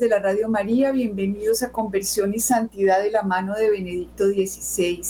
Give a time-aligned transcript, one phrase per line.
[0.00, 5.02] de la Radio María, bienvenidos a Conversión y Santidad de la mano de Benedicto XVI.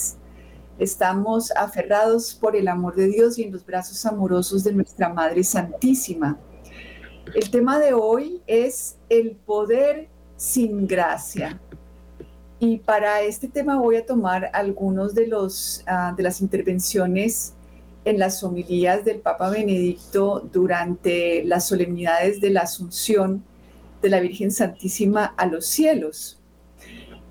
[0.80, 5.44] Estamos aferrados por el amor de Dios y en los brazos amorosos de nuestra Madre
[5.44, 6.40] Santísima.
[7.36, 11.60] El tema de hoy es el poder sin gracia.
[12.58, 15.30] Y para este tema voy a tomar algunos de,
[15.86, 17.54] ah, de las intervenciones
[18.04, 23.44] en las homilías del Papa Benedicto durante las solemnidades de la Asunción
[24.02, 26.40] de la Virgen Santísima a los cielos.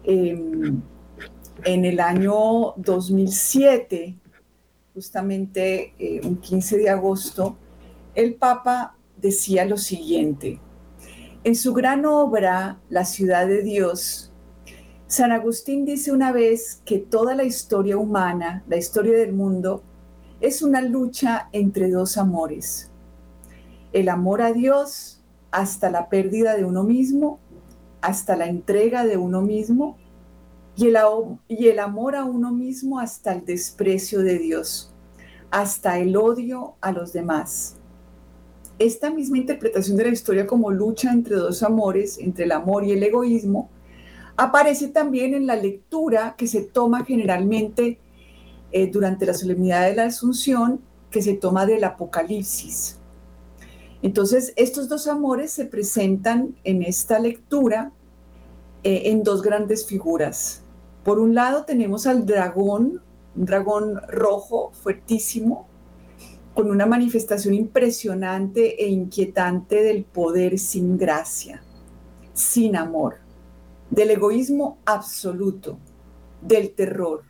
[0.04, 0.82] Em,
[1.66, 4.16] en el año 2007,
[4.94, 7.58] justamente eh, un 15 de agosto,
[8.16, 10.60] el Papa decía lo siguiente,
[11.44, 14.30] en su gran obra, La ciudad de Dios,
[15.08, 19.84] San Agustín dice una vez que toda la historia humana, la historia del mundo,
[20.42, 22.92] es una lucha entre dos amores.
[23.92, 25.19] El amor a Dios
[25.52, 27.40] hasta la pérdida de uno mismo,
[28.02, 29.98] hasta la entrega de uno mismo
[30.76, 34.94] y el, amor a uno mismo hasta el desprecio de Dios,
[35.52, 37.76] hasta el odio a los demás.
[38.78, 42.94] Esta misma interpretación de la historia como lucha entre dos amores, entre el amor y
[42.94, 43.70] el egoísmo,
[44.38, 48.00] aparece también en la lectura que se toma generalmente
[48.72, 50.80] eh, durante la solemnidad de la Asunción,
[51.12, 52.99] que se toma del Apocalipsis.
[54.02, 57.92] Entonces, estos dos amores se presentan en esta lectura
[58.84, 60.64] eh, en dos grandes figuras.
[61.04, 63.02] Por un lado tenemos al dragón,
[63.36, 65.68] un dragón rojo fuertísimo,
[66.54, 71.62] con una manifestación impresionante e inquietante del poder sin gracia,
[72.34, 73.18] sin amor,
[73.90, 75.78] del egoísmo absoluto,
[76.42, 77.24] del terror,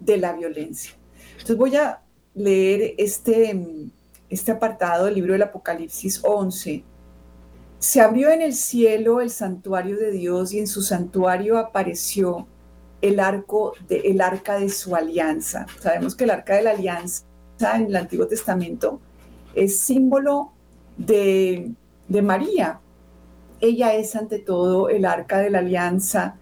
[0.00, 0.92] de la violencia.
[1.32, 2.02] Entonces voy a
[2.34, 3.90] leer este
[4.34, 6.84] este apartado del libro del Apocalipsis 11,
[7.78, 12.46] se abrió en el cielo el santuario de Dios y en su santuario apareció
[13.02, 15.66] el, arco de, el arca de su alianza.
[15.80, 17.24] Sabemos que el arca de la alianza
[17.74, 19.00] en el Antiguo Testamento
[19.54, 20.52] es símbolo
[20.96, 21.72] de,
[22.08, 22.80] de María.
[23.60, 26.36] Ella es ante todo el arca de la alianza,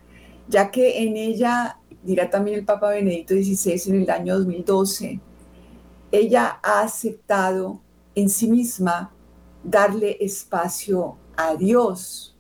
[0.49, 5.21] ya que en ella, dirá también el Papa Benedicto XVI en el año 2012,
[6.13, 7.81] ella ha aceptado
[8.15, 9.13] en sí misma
[9.65, 12.37] darle espacio a Dios.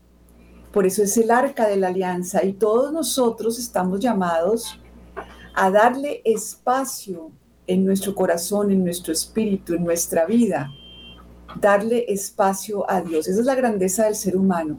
[0.72, 4.78] Por eso es el arca de la alianza y todos nosotros estamos llamados
[5.55, 7.31] a darle espacio
[7.66, 10.71] en nuestro corazón, en nuestro espíritu, en nuestra vida.
[11.59, 13.27] Darle espacio a Dios.
[13.27, 14.78] Esa es la grandeza del ser humano.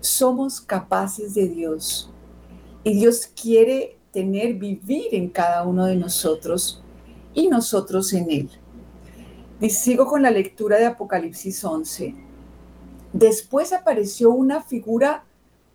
[0.00, 2.10] Somos capaces de Dios.
[2.82, 6.83] Y Dios quiere tener, vivir en cada uno de nosotros
[7.34, 8.50] y nosotros en Él.
[9.60, 12.14] Y sigo con la lectura de Apocalipsis 11.
[13.12, 15.24] Después apareció una figura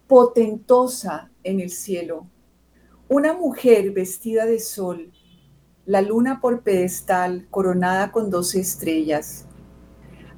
[0.08, 2.26] potentosa en el cielo,
[3.08, 5.12] una mujer vestida de sol,
[5.86, 9.46] la luna por pedestal coronada con doce estrellas.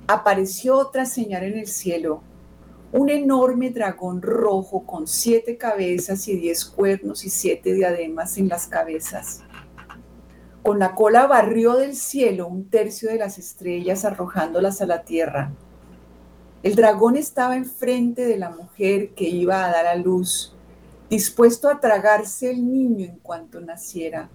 [0.08, 2.22] Apareció otra señal en el cielo,
[2.92, 8.68] un enorme dragón rojo con siete cabezas y diez cuernos y siete diademas en las
[8.68, 9.42] cabezas.
[10.64, 15.52] Con la cola barrió del cielo un tercio de las estrellas arrojándolas a la tierra.
[16.62, 20.54] El dragón estaba enfrente de la mujer que iba a dar a luz,
[21.10, 24.30] dispuesto a tragarse el niño en cuanto naciera.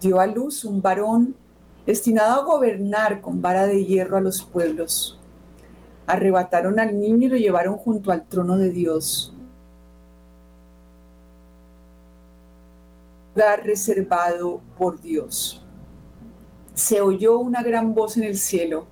[0.00, 1.36] Dio a luz un varón
[1.84, 5.20] destinado a gobernar con vara de hierro a los pueblos.
[6.06, 9.34] Arrebataron al niño y lo llevaron junto al trono de Dios.
[13.34, 15.64] Reservado por Dios.
[16.74, 18.86] Se oyó una gran voz en el cielo.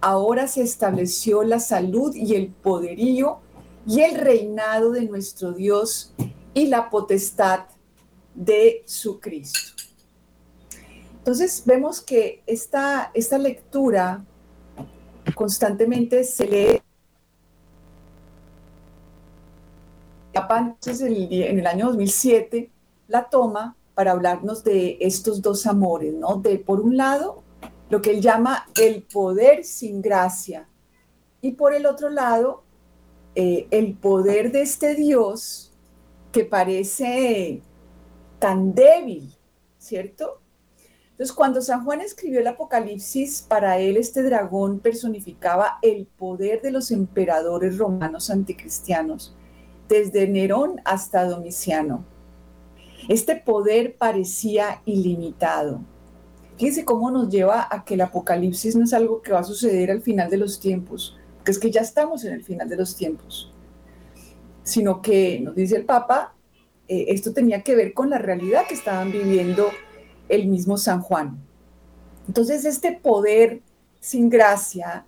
[0.00, 3.40] Ahora se estableció la salud y el poderío
[3.86, 6.14] y el reinado de nuestro Dios
[6.54, 7.66] y la potestad
[8.34, 9.76] de su Cristo.
[11.18, 14.24] Entonces vemos que esta, esta lectura
[15.34, 16.82] constantemente se lee.
[20.34, 22.70] En el año 2007
[23.08, 26.36] la toma para hablarnos de estos dos amores, ¿no?
[26.36, 27.42] De, por un lado,
[27.88, 30.68] lo que él llama el poder sin gracia,
[31.40, 32.64] y por el otro lado,
[33.34, 35.72] eh, el poder de este Dios
[36.32, 37.62] que parece
[38.38, 39.32] tan débil,
[39.78, 40.40] ¿cierto?
[41.10, 46.70] Entonces, cuando San Juan escribió el Apocalipsis, para él este dragón personificaba el poder de
[46.70, 49.34] los emperadores romanos anticristianos,
[49.88, 52.04] desde Nerón hasta Domiciano.
[53.08, 55.80] Este poder parecía ilimitado.
[56.56, 59.90] Fíjense cómo nos lleva a que el apocalipsis no es algo que va a suceder
[59.90, 62.96] al final de los tiempos, porque es que ya estamos en el final de los
[62.96, 63.52] tiempos,
[64.62, 66.34] sino que nos dice el Papa,
[66.88, 69.68] eh, esto tenía que ver con la realidad que estaban viviendo
[70.28, 71.38] el mismo San Juan.
[72.26, 73.60] Entonces este poder
[74.00, 75.04] sin gracia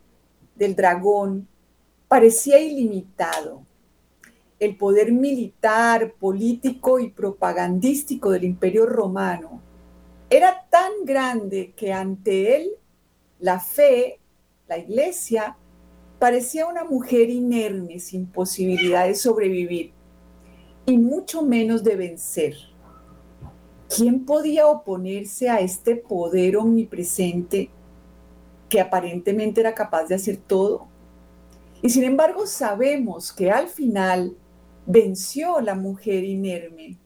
[0.54, 1.48] del dragón
[2.08, 3.62] parecía ilimitado.
[4.60, 9.60] El poder militar, político y propagandístico del imperio romano
[10.30, 12.70] era tan grande que ante él
[13.38, 14.18] la fe,
[14.66, 15.56] la iglesia,
[16.18, 19.92] parecía una mujer inerme, sin posibilidad de sobrevivir
[20.86, 22.54] y mucho menos de vencer.
[23.94, 27.70] ¿Quién podía oponerse a este poder omnipresente
[28.68, 30.86] que aparentemente era capaz de hacer todo?
[31.80, 34.36] Y sin embargo sabemos que al final
[34.88, 36.96] venció la mujer inerme.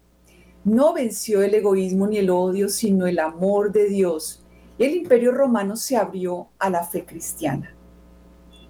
[0.65, 4.45] No venció el egoísmo ni el odio, sino el amor de Dios.
[4.79, 7.75] El imperio romano se abrió a la fe cristiana.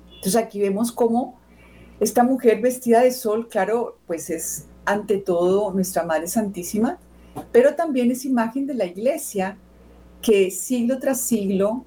[0.06, 1.38] Entonces aquí vemos cómo
[2.00, 6.98] esta mujer vestida de sol, claro, pues es ante todo nuestra Madre Santísima,
[7.52, 9.58] pero también es imagen de la iglesia
[10.22, 11.84] que siglo tras siglo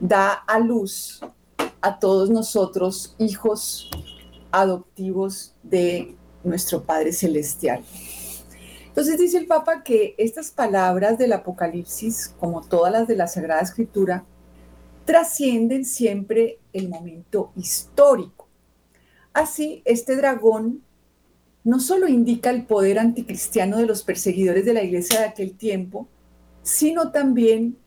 [0.00, 1.20] da a luz
[1.80, 3.90] a todos nosotros, hijos
[4.50, 7.82] adoptivos de nuestro Padre Celestial.
[8.86, 13.62] Entonces dice el Papa que estas palabras del Apocalipsis, como todas las de la Sagrada
[13.62, 14.24] Escritura,
[15.04, 18.48] trascienden siempre el momento histórico.
[19.32, 20.82] Así, este dragón
[21.64, 26.06] no solo indica el poder anticristiano de los perseguidores de la iglesia de aquel tiempo,
[26.62, 27.78] sino también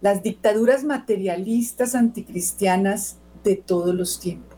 [0.00, 4.57] las dictaduras materialistas anticristianas de todos los tiempos.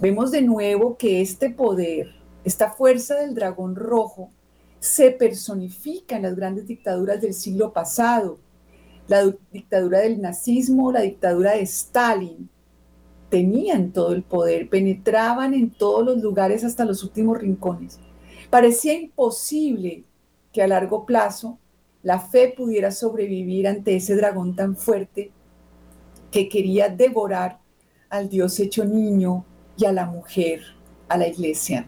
[0.00, 2.08] Vemos de nuevo que este poder,
[2.44, 4.30] esta fuerza del dragón rojo,
[4.80, 8.38] se personifica en las grandes dictaduras del siglo pasado,
[9.06, 12.48] la dictadura del nazismo, la dictadura de Stalin,
[13.30, 17.98] tenían todo el poder, penetraban en todos los lugares hasta los últimos rincones.
[18.50, 20.04] Parecía imposible
[20.52, 21.58] que a largo plazo
[22.02, 25.30] la fe pudiera sobrevivir ante ese dragón tan fuerte
[26.30, 27.60] que quería devorar
[28.10, 29.44] al Dios hecho niño
[29.76, 30.60] y a la mujer,
[31.08, 31.86] a la iglesia.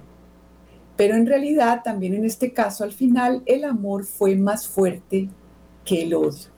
[0.96, 5.28] Pero en realidad, también en este caso, al final, el amor fue más fuerte
[5.84, 6.48] que el odio.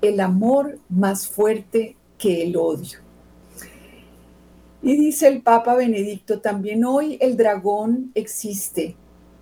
[0.00, 2.98] El amor más fuerte que el odio.
[4.82, 8.96] Y dice el Papa Benedicto, también hoy el dragón existe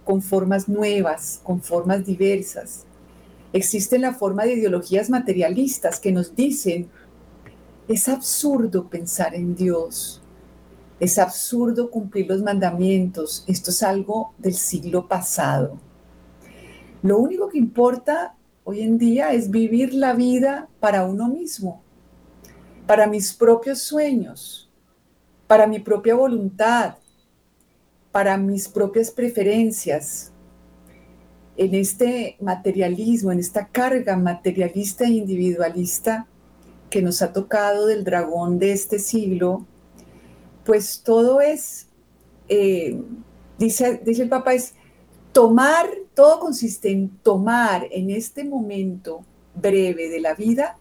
[0.04, 2.84] con formas nuevas, con formas diversas.
[3.52, 6.88] Existe la forma de ideologías materialistas que nos dicen,
[7.88, 10.21] es absurdo pensar en Dios,
[11.02, 15.80] es absurdo cumplir los mandamientos, esto es algo del siglo pasado.
[17.02, 21.82] Lo único que importa hoy en día es vivir la vida para uno mismo,
[22.86, 24.70] para mis propios sueños,
[25.48, 26.94] para mi propia voluntad,
[28.12, 30.30] para mis propias preferencias.
[31.56, 36.28] En este materialismo, en esta carga materialista e individualista
[36.90, 39.66] que nos ha tocado del dragón de este siglo,
[40.64, 41.88] pues todo es,
[42.48, 43.00] eh,
[43.58, 44.74] dice, el Papa, es
[45.32, 50.76] tomar, todo consiste en tomar en este momento breve de la vida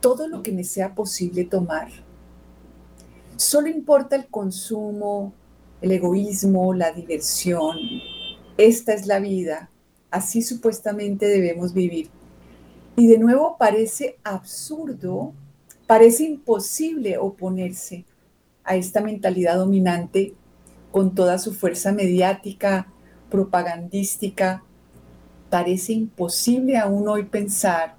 [0.00, 1.88] todo lo que me sea posible tomar
[3.36, 5.32] Solo importa el consumo,
[5.82, 7.76] el egoísmo, la diversión.
[8.56, 9.70] Esta es la vida.
[10.10, 12.10] Así supuestamente debemos vivir.
[12.96, 15.32] Y de nuevo parece absurdo,
[15.88, 18.04] parece imposible oponerse
[18.64, 20.34] a esta mentalidad dominante
[20.90, 22.88] con toda su fuerza mediática,
[23.30, 24.62] propagandística.
[25.50, 27.96] Parece imposible aún hoy pensar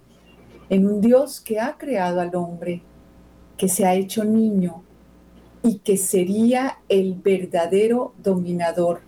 [0.69, 2.81] en un Dios que ha creado al hombre,
[3.57, 4.83] que se ha hecho niño,
[5.65, 9.01] y que sería el verdadero dominador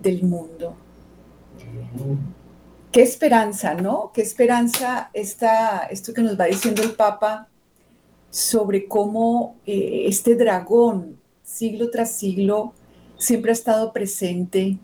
[0.00, 0.76] del mundo.
[2.92, 4.12] Qué esperanza, ¿no?
[4.14, 7.48] Qué esperanza está esto que nos va diciendo el Papa
[8.30, 12.72] sobre cómo eh, este dragón, siglo tras siglo,
[13.18, 14.78] siempre ha estado presente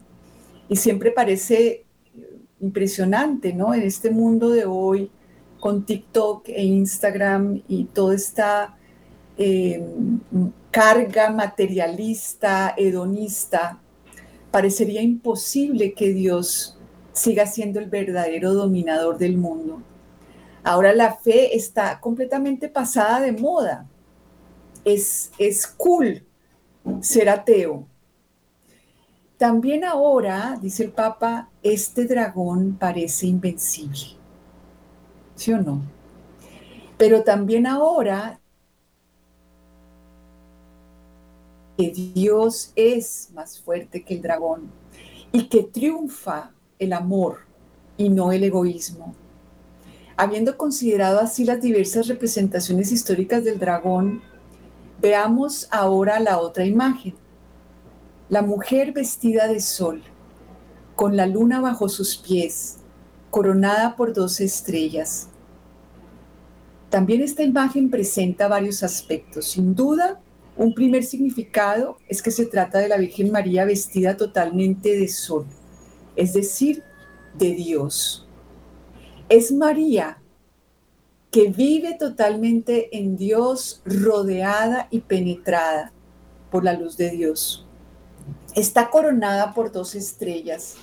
[0.69, 1.85] y siempre parece
[2.61, 3.75] impresionante, ¿no?
[3.75, 5.11] En este mundo de hoy,
[5.61, 8.77] con TikTok e Instagram y toda esta
[9.39, 9.85] eh,
[10.71, 13.81] carga materialista, hedonista,
[14.51, 16.79] parecería imposible que Dios
[17.13, 19.83] siga siendo el verdadero dominador del mundo.
[20.67, 23.87] Ahora la fe está completamente pasada de moda.
[24.85, 26.27] Es, es cool
[27.01, 27.87] ser ateo.
[29.39, 34.17] También ahora, dice el Papa, este dragón parece invencible.
[35.37, 35.83] ¿Sí o no?
[36.99, 38.41] Pero también ahora
[41.79, 44.69] que Dios es más fuerte que el dragón
[45.31, 47.43] y que triunfa el amor
[47.97, 49.15] y no el egoísmo.
[50.19, 54.23] Habiendo considerado así las diversas representaciones históricas del dragón,
[55.01, 57.15] veamos ahora la otra imagen.
[58.31, 60.03] La mujer vestida de sol,
[60.95, 62.79] con la luna bajo sus pies,
[63.31, 65.29] coronada por dos estrellas.
[66.89, 69.51] También esta imagen presenta varios aspectos.
[69.51, 70.19] Sin duda,
[70.57, 75.45] un primer significado es que se trata de la Virgen María vestida totalmente de sol,
[76.17, 76.83] es decir,
[77.37, 78.26] de Dios.
[79.29, 80.19] Es María
[81.31, 85.93] que vive totalmente en Dios, rodeada y penetrada
[86.51, 87.67] por la luz de Dios.
[88.55, 90.77] Está coronada por dos estrellas,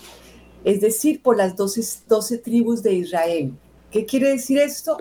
[0.64, 3.54] es decir, por las doce, tribus de Israel.
[3.90, 4.98] ¿Qué quiere decir esto?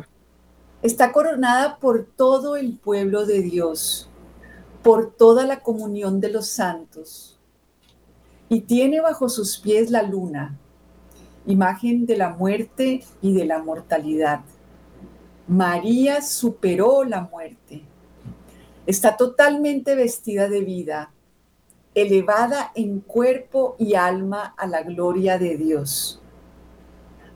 [0.81, 4.09] Está coronada por todo el pueblo de Dios
[4.83, 7.39] por toda la comunión de los santos.
[8.49, 10.59] Y tiene bajo sus pies la luna,
[11.47, 14.41] imagen de la muerte y de la mortalidad.
[15.49, 17.83] María superó la muerte.
[18.87, 21.13] Está totalmente vestida de vida,
[21.95, 26.21] elevada en cuerpo y alma a la gloria de Dios.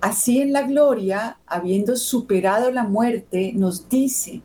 [0.00, 4.42] Así en la gloria, habiendo superado la muerte, nos dice,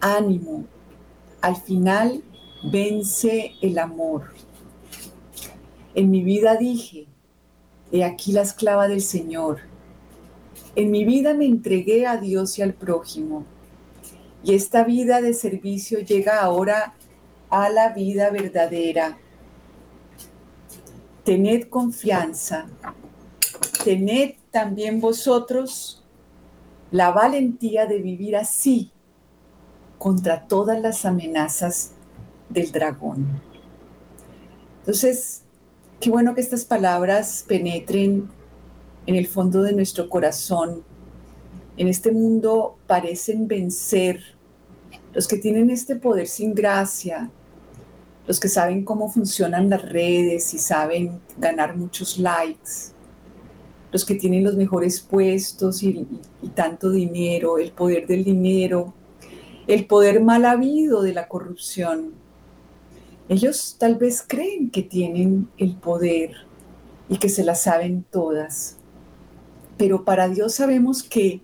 [0.00, 0.64] ánimo,
[1.40, 2.22] al final
[2.70, 4.32] vence el amor.
[5.94, 7.06] En mi vida dije,
[7.94, 9.60] he aquí la esclava del Señor.
[10.74, 13.44] En mi vida me entregué a Dios y al prójimo.
[14.42, 16.94] Y esta vida de servicio llega ahora
[17.50, 19.16] a la vida verdadera.
[21.22, 22.66] Tened confianza.
[23.84, 26.02] Tened también vosotros
[26.90, 28.90] la valentía de vivir así
[29.98, 31.92] contra todas las amenazas
[32.48, 33.40] del dragón.
[34.80, 35.43] Entonces,
[36.04, 38.28] qué bueno que estas palabras penetren
[39.06, 40.84] en el fondo de nuestro corazón.
[41.78, 44.20] En este mundo parecen vencer
[45.14, 47.30] los que tienen este poder sin gracia,
[48.26, 52.92] los que saben cómo funcionan las redes y saben ganar muchos likes,
[53.90, 56.06] los que tienen los mejores puestos y,
[56.42, 58.92] y tanto dinero, el poder del dinero,
[59.66, 62.12] el poder mal habido de la corrupción.
[63.28, 66.32] Ellos tal vez creen que tienen el poder
[67.08, 68.76] y que se la saben todas,
[69.78, 71.40] pero para Dios sabemos que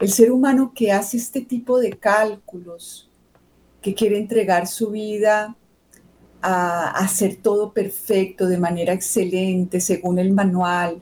[0.00, 3.08] el ser humano que hace este tipo de cálculos,
[3.80, 5.56] que quiere entregar su vida
[6.42, 11.00] a hacer todo perfecto, de manera excelente, según el manual,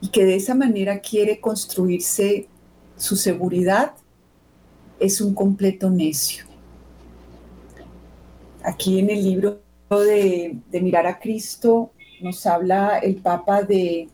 [0.00, 2.48] y que de esa manera quiere construirse
[2.96, 3.94] su seguridad,
[4.98, 6.51] es un completo necio.
[8.64, 11.90] Aquí en el libro de, Mirar a Cristo
[12.20, 14.08] nos habla el Papa de,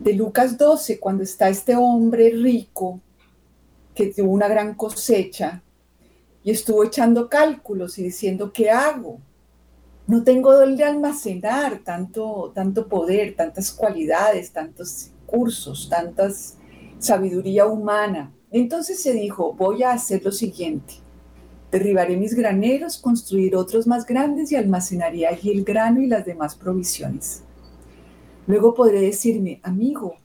[0.00, 3.00] de Lucas 12, cuando está este hombre rico
[3.94, 5.62] que tuvo una gran cosecha
[6.42, 9.20] y estuvo echando cálculos y diciendo, ¿qué hago?
[10.06, 16.56] No tengo dónde almacenar tanto, tanto poder, tantas cualidades, tantos cursos, tantas
[16.98, 18.32] sabiduría humana.
[18.50, 21.01] Entonces se dijo, voy a hacer lo siguiente.
[21.72, 26.54] Derribaré mis graneros, construir otros más grandes y almacenaré allí el grano y las demás
[26.54, 27.44] provisiones.
[28.46, 30.16] Luego podré decirme, amigo,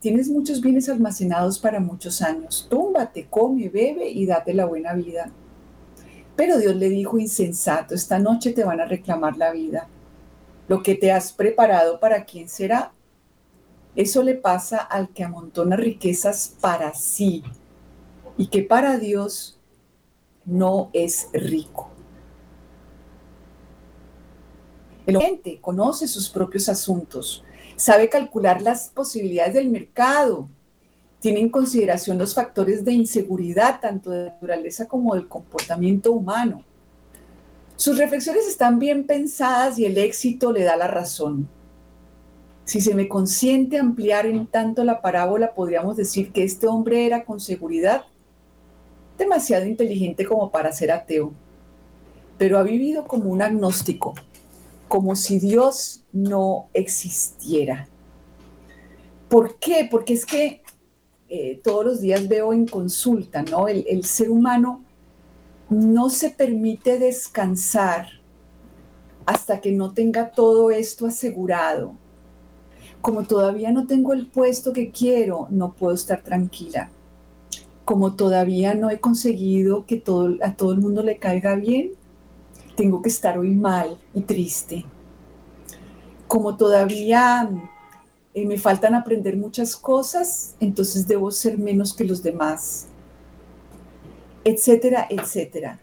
[0.00, 2.66] tienes muchos bienes almacenados para muchos años.
[2.68, 5.30] Túmbate, come, bebe y date la buena vida.
[6.34, 9.86] Pero Dios le dijo, insensato, esta noche te van a reclamar la vida.
[10.66, 12.90] Lo que te has preparado para quién será.
[13.94, 17.44] Eso le pasa al que amontona riquezas para sí
[18.36, 19.59] y que para Dios
[20.50, 21.88] no es rico.
[25.06, 27.42] El oyente conoce sus propios asuntos,
[27.76, 30.48] sabe calcular las posibilidades del mercado,
[31.20, 36.64] tiene en consideración los factores de inseguridad, tanto de naturaleza como del comportamiento humano.
[37.76, 41.48] Sus reflexiones están bien pensadas y el éxito le da la razón.
[42.64, 47.24] Si se me consiente ampliar en tanto la parábola, podríamos decir que este hombre era
[47.24, 48.04] con seguridad
[49.20, 51.32] demasiado inteligente como para ser ateo,
[52.38, 54.14] pero ha vivido como un agnóstico,
[54.88, 57.86] como si Dios no existiera.
[59.28, 59.86] ¿Por qué?
[59.88, 60.62] Porque es que
[61.28, 63.68] eh, todos los días veo en consulta, ¿no?
[63.68, 64.82] El, el ser humano
[65.68, 68.08] no se permite descansar
[69.26, 71.92] hasta que no tenga todo esto asegurado.
[73.00, 76.90] Como todavía no tengo el puesto que quiero, no puedo estar tranquila
[77.90, 81.90] como todavía no he conseguido que todo, a todo el mundo le caiga bien,
[82.76, 84.84] tengo que estar hoy mal y triste.
[86.28, 87.50] Como todavía
[88.32, 92.86] eh, me faltan aprender muchas cosas, entonces debo ser menos que los demás,
[94.44, 95.80] etcétera, etcétera.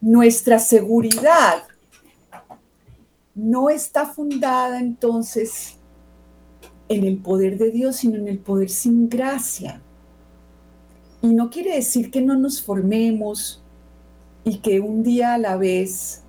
[0.00, 1.64] Nuestra seguridad
[3.34, 5.76] no está fundada entonces
[6.88, 9.82] en el poder de Dios, sino en el poder sin gracia.
[11.20, 13.62] Y no quiere decir que no nos formemos
[14.44, 16.22] y que un día a la vez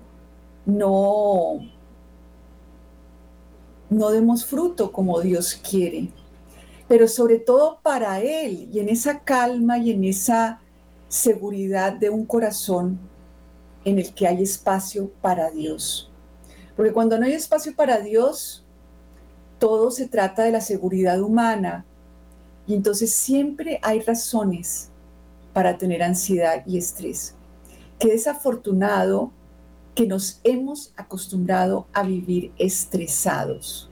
[0.66, 1.60] no,
[3.88, 6.08] no demos fruto como Dios quiere,
[6.88, 10.60] pero sobre todo para Él y en esa calma y en esa
[11.08, 12.98] seguridad de un corazón
[13.84, 16.10] en el que hay espacio para Dios.
[16.76, 18.64] Porque cuando no hay espacio para Dios,
[19.58, 21.84] todo se trata de la seguridad humana
[22.66, 24.89] y entonces siempre hay razones
[25.52, 27.34] para tener ansiedad y estrés.
[27.98, 29.32] Qué desafortunado
[29.94, 33.90] que nos hemos acostumbrado a vivir estresados,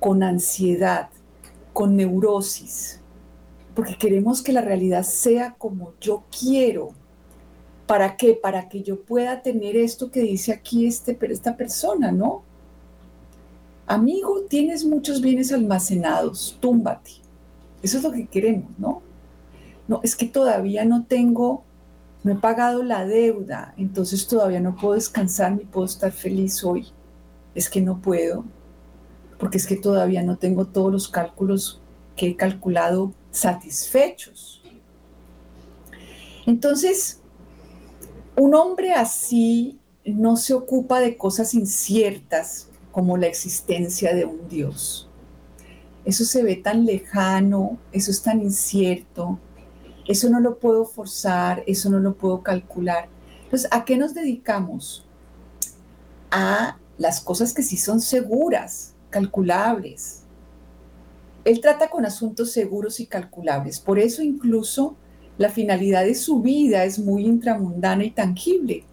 [0.00, 1.08] con ansiedad,
[1.72, 3.00] con neurosis,
[3.74, 6.90] porque queremos que la realidad sea como yo quiero.
[7.86, 8.34] ¿Para qué?
[8.34, 12.42] Para que yo pueda tener esto que dice aquí este, esta persona, ¿no?
[13.86, 17.12] Amigo, tienes muchos bienes almacenados, túmbate.
[17.82, 19.02] Eso es lo que queremos, ¿no?
[19.88, 21.64] No, es que todavía no tengo,
[22.24, 26.88] no he pagado la deuda, entonces todavía no puedo descansar ni puedo estar feliz hoy.
[27.54, 28.44] Es que no puedo,
[29.38, 31.80] porque es que todavía no tengo todos los cálculos
[32.16, 34.62] que he calculado satisfechos.
[36.46, 37.20] Entonces,
[38.36, 45.08] un hombre así no se ocupa de cosas inciertas como la existencia de un Dios.
[46.04, 49.40] Eso se ve tan lejano, eso es tan incierto,
[50.08, 53.08] eso no lo puedo forzar, eso no lo puedo calcular.
[53.44, 55.06] Entonces, ¿a qué nos dedicamos?
[56.30, 60.22] A las cosas que sí son seguras, calculables.
[61.44, 63.80] Él trata con asuntos seguros y calculables.
[63.80, 64.96] Por eso incluso
[65.38, 68.84] la finalidad de su vida es muy intramundana y tangible.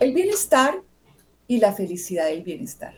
[0.00, 0.82] El bienestar
[1.46, 2.94] y la felicidad del bienestar.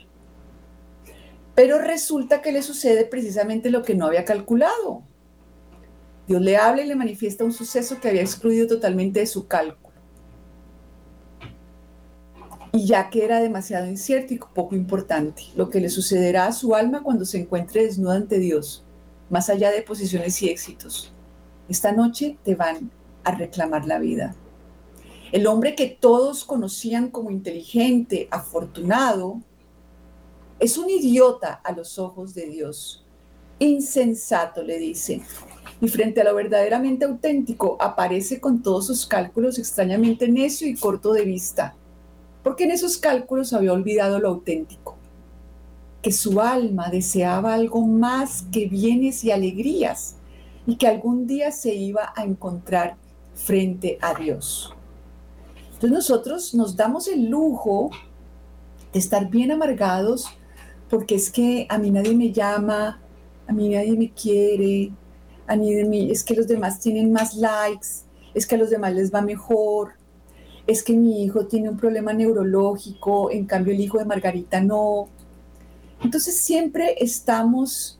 [1.55, 5.03] Pero resulta que le sucede precisamente lo que no había calculado.
[6.31, 9.97] Dios le habla y le manifiesta un suceso que había excluido totalmente de su cálculo.
[12.71, 16.77] Y ya que era demasiado incierto y poco importante, lo que le sucederá a su
[16.77, 18.85] alma cuando se encuentre desnuda ante Dios,
[19.29, 21.13] más allá de posiciones y éxitos.
[21.69, 22.93] Esta noche te van
[23.25, 24.37] a reclamar la vida.
[25.33, 29.41] El hombre que todos conocían como inteligente, afortunado,
[30.61, 33.05] es un idiota a los ojos de Dios.
[33.59, 35.23] Insensato, le dice.
[35.81, 41.13] Y frente a lo verdaderamente auténtico, aparece con todos sus cálculos extrañamente necio y corto
[41.13, 41.75] de vista,
[42.43, 44.97] porque en esos cálculos había olvidado lo auténtico,
[46.03, 50.17] que su alma deseaba algo más que bienes y alegrías,
[50.67, 52.97] y que algún día se iba a encontrar
[53.35, 54.75] frente a Dios.
[55.73, 57.91] Entonces nosotros nos damos el lujo
[58.93, 60.29] de estar bien amargados
[60.91, 63.01] porque es que a mí nadie me llama,
[63.47, 64.93] a mí nadie me quiere,
[65.51, 67.89] a mí, es que los demás tienen más likes,
[68.35, 69.95] es que a los demás les va mejor,
[70.67, 75.09] es que mi hijo tiene un problema neurológico, en cambio el hijo de Margarita no.
[76.05, 77.99] Entonces siempre estamos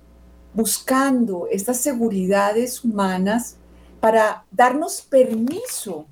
[0.55, 3.57] buscando estas seguridades humanas
[3.99, 6.07] para darnos permiso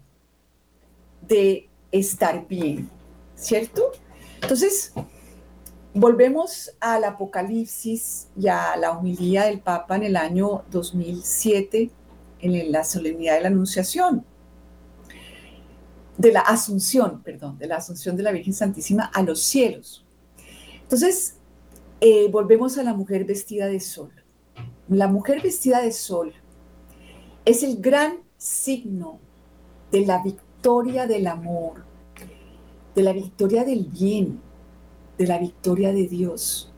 [1.29, 2.91] de estar bien,
[3.37, 3.93] ¿cierto?
[4.43, 4.93] Entonces,
[6.01, 11.91] Volvemos al Apocalipsis y a la humilía del Papa en el año 2007,
[12.39, 14.25] en la solemnidad de la Anunciación,
[16.17, 20.07] de la Asunción, perdón, de la Asunción de la Virgen Santísima a los cielos.
[20.83, 21.35] Entonces,
[22.01, 24.13] eh, volvemos a la mujer vestida de sol.
[24.89, 26.33] La mujer vestida de sol
[27.45, 29.19] es el gran signo
[29.91, 31.83] de la victoria del amor,
[32.95, 34.47] de la victoria del bien,
[35.19, 36.73] de la victoria de Dios.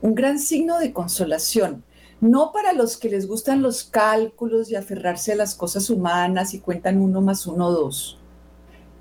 [0.00, 1.84] Un gran signo de consolación,
[2.20, 6.60] no para los que les gustan los cálculos y aferrarse a las cosas humanas y
[6.60, 8.18] cuentan uno más uno dos.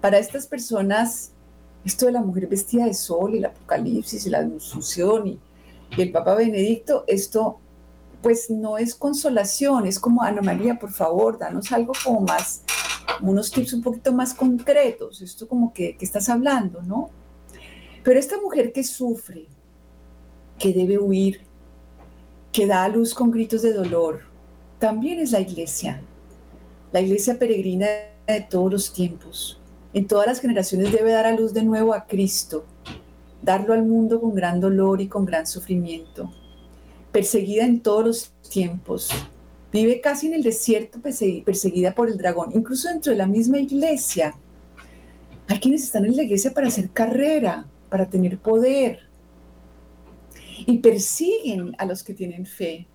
[0.01, 1.32] Para estas personas,
[1.86, 5.39] esto de la mujer vestida de sol y el apocalipsis y la anunciación y,
[5.95, 7.60] y el Papa Benedicto, esto
[8.21, 12.63] pues no es consolación, es como, Ana María, por favor, danos algo como más,
[13.21, 17.12] unos tips un poquito más concretos, esto como que, que estás hablando, ¿no?
[18.06, 19.48] Pero esta mujer que sufre,
[20.60, 21.41] que debe huir,
[22.52, 24.22] que da a luz con gritos de dolor,
[24.78, 26.04] también es la iglesia,
[26.94, 27.88] la iglesia peregrina
[28.28, 29.60] de todos los tiempos,
[29.91, 32.65] en todas las generaciones debe dar a luz de nuevo a Cristo,
[33.41, 36.32] darlo al mundo con gran dolor y con gran sufrimiento.
[37.12, 39.10] Perseguida en todos los tiempos,
[39.74, 44.36] vive casi en el desierto perseguida por el dragón, incluso dentro de la misma iglesia.
[45.48, 49.00] Hay quienes están en la iglesia para hacer carrera, para tener poder,
[50.65, 52.88] y persiguen a los que tienen fe.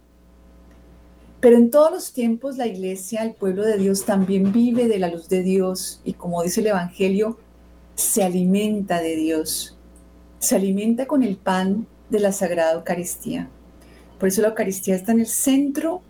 [1.41, 5.09] Pero en todos los tiempos la iglesia, el pueblo de Dios, también vive de la
[5.09, 7.39] luz de Dios y como dice el Evangelio,
[7.95, 9.79] se alimenta de Dios,
[10.39, 13.49] se alimenta con el pan de la Sagrada Eucaristía.
[14.19, 16.03] Por eso la Eucaristía está en el centro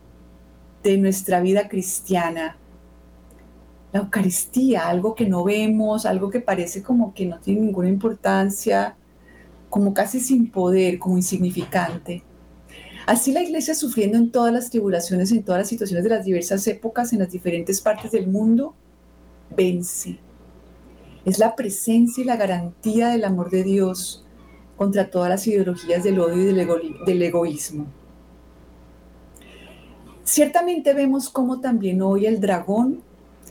[0.82, 2.56] de nuestra vida cristiana.
[3.92, 8.96] La Eucaristía, algo que no vemos, algo que parece como que no tiene ninguna importancia,
[9.68, 12.22] como casi sin poder, como insignificante.
[13.07, 16.66] Así la iglesia sufriendo en todas las tribulaciones, en todas las situaciones de las diversas
[16.66, 18.74] épocas, en las diferentes partes del mundo,
[19.57, 20.18] vence.
[21.24, 24.24] Es la presencia y la garantía del amor de Dios
[24.76, 27.87] contra todas las ideologías del odio y del, egoísmo.
[30.24, 33.03] Ciertamente vemos cómo también hoy el dragón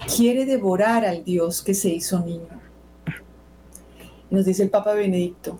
[0.07, 2.59] quiere devorar al Dios que se hizo niño.
[4.29, 5.59] Nos dice el Papa Benedicto,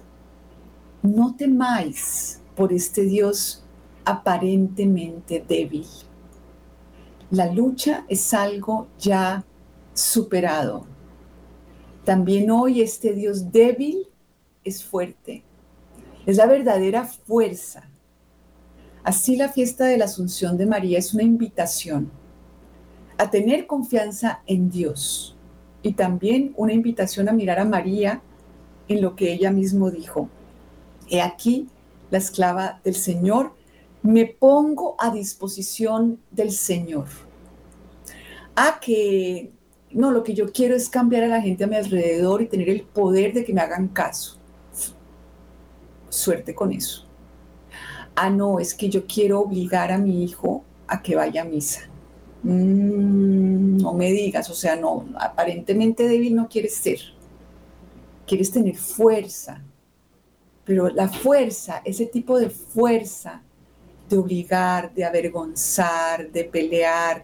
[1.02, 3.63] no temáis por este Dios
[4.06, 5.86] aparentemente débil.
[7.32, 9.43] La lucha es algo ya
[9.93, 10.86] superado.
[12.06, 14.08] También hoy este Dios débil
[14.63, 15.43] es fuerte.
[16.25, 17.89] Es la verdadera fuerza.
[19.04, 22.12] Así la fiesta de la Asunción de María es una invitación
[23.19, 25.36] a tener confianza en Dios
[25.84, 28.21] y también una invitación a mirar a María
[28.88, 30.29] en lo que ella mismo dijo.
[31.10, 31.67] He aquí
[32.12, 33.53] la esclava del Señor,
[34.01, 37.08] me pongo a disposición del Señor.
[38.55, 39.51] A que,
[39.91, 42.69] no, lo que yo quiero es cambiar a la gente a mi alrededor y tener
[42.69, 44.38] el poder de que me hagan caso.
[46.08, 47.05] Suerte con eso.
[48.15, 51.88] Ah, no, es que yo quiero obligar a mi hijo a que vaya a misa.
[52.43, 56.99] Mm, no me digas, o sea, no, aparentemente débil no quieres ser.
[58.25, 59.62] Quieres tener fuerza.
[60.65, 63.41] Pero la fuerza, ese tipo de fuerza
[64.10, 67.23] de obligar, de avergonzar, de pelear,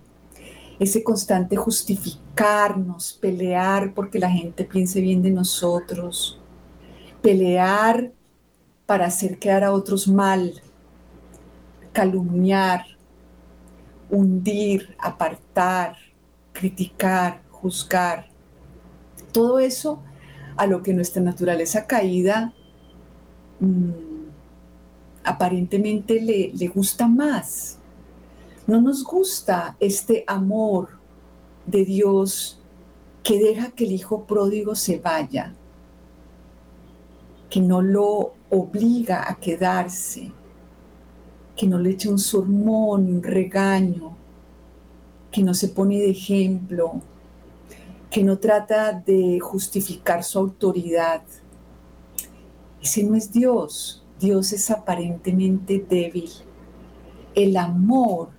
[0.80, 6.40] ese constante justificarnos, pelear porque la gente piense bien de nosotros,
[7.22, 8.12] pelear
[8.86, 10.62] para hacer quedar a otros mal,
[11.92, 12.86] calumniar,
[14.10, 15.98] hundir, apartar,
[16.54, 18.28] criticar, juzgar.
[19.32, 20.02] Todo eso
[20.58, 22.54] a lo que nuestra naturaleza caída
[23.60, 23.90] mm,
[25.24, 27.80] aparentemente le, le gusta más.
[28.68, 30.90] No nos gusta este amor
[31.66, 32.60] de Dios
[33.24, 35.54] que deja que el hijo pródigo se vaya,
[37.50, 40.32] que no lo obliga a quedarse,
[41.56, 44.16] que no le echa un sermón, un regaño,
[45.32, 47.02] que no se pone de ejemplo,
[48.10, 51.22] que no trata de justificar su autoridad.
[52.82, 54.04] Ese no es Dios.
[54.20, 56.30] Dios es aparentemente débil.
[57.34, 58.30] El amor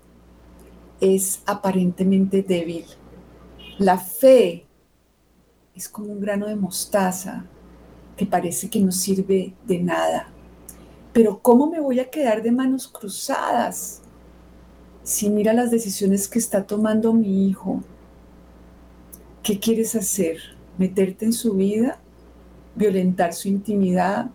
[1.01, 2.87] es aparentemente débil.
[3.79, 4.67] La fe
[5.75, 7.45] es como un grano de mostaza
[8.17, 10.33] que parece que no sirve de nada.
[11.17, 14.03] Pero ¿cómo me voy a quedar de manos cruzadas
[15.03, 17.81] si mira las decisiones que está tomando mi hijo?
[19.43, 20.37] ¿Qué quieres hacer?
[20.77, 21.99] ¿Meterte en su vida?
[22.75, 24.27] ¿Violentar su intimidad?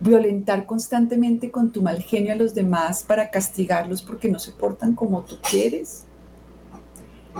[0.00, 4.94] violentar constantemente con tu mal genio a los demás para castigarlos porque no se portan
[4.94, 6.04] como tú quieres.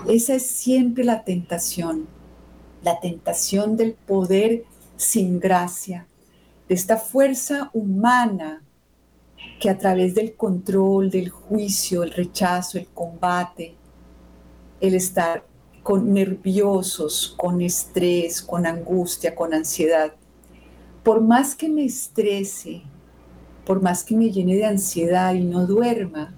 [0.07, 2.05] Esa es siempre la tentación,
[2.83, 4.65] la tentación del poder
[4.97, 6.05] sin gracia,
[6.67, 8.61] de esta fuerza humana
[9.59, 13.75] que a través del control, del juicio, el rechazo, el combate,
[14.79, 15.43] el estar
[15.83, 20.13] con nerviosos, con estrés, con angustia, con ansiedad,
[21.03, 22.81] por más que me estrese,
[23.65, 26.33] por más que me llene de ansiedad y no duerma,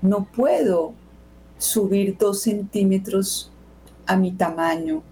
[0.00, 0.94] no puedo
[1.58, 3.50] subir dos centímetros
[4.06, 5.02] a mi tamaño.